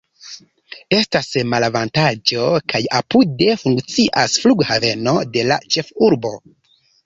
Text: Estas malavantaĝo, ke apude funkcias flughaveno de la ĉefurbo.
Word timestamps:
Estas 0.99 1.29
malavantaĝo, 1.49 2.47
ke 2.75 2.83
apude 3.01 3.53
funkcias 3.67 4.41
flughaveno 4.47 5.17
de 5.39 5.49
la 5.55 5.63
ĉefurbo. 5.77 6.37